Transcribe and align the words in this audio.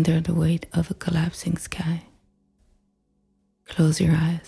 under 0.00 0.18
the 0.18 0.32
weight 0.32 0.64
of 0.72 0.90
a 0.90 0.94
collapsing 0.94 1.58
sky. 1.58 2.00
Close 3.66 4.00
your 4.00 4.14
eyes 4.14 4.39